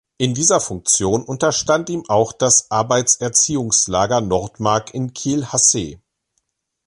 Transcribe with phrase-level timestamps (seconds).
[0.17, 6.01] In dieser Funktion unterstand ihm auch das Arbeitserziehungslager Nordmark in Kiel-Hassee.